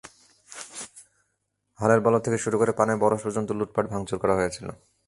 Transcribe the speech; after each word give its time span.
হালের 1.79 1.99
বলদ 2.05 2.21
থেকে 2.25 2.37
শুরু 2.37 2.55
করে 2.57 2.71
পানের 2.79 2.97
বরজ 3.01 3.19
পর্যন্ত 3.23 3.49
লুটপাট, 3.51 3.85
ভাঙচুর 3.89 4.17
করা 4.19 4.37
হয়েছিল। 4.39 4.67